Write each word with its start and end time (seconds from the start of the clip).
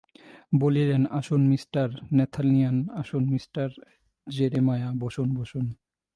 বলিলেন, 0.53 1.01
আসুন 1.11 1.41
mister 1.47 1.87
Nathaniel, 2.13 2.77
আসুন 2.93 3.23
মিস্টার 3.29 3.67
জেরেমায়া, 4.27 4.89
বসুন 4.99 5.27
বসুন! 5.35 5.65